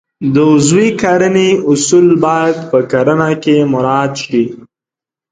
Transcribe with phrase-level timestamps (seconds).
[0.33, 4.43] د عضوي کرنې اصول باید په کرنه کې مراعات شي.